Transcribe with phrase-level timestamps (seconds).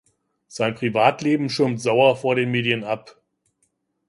[0.47, 3.21] Sein Privatleben schirmt Sauer vor den Medien ab.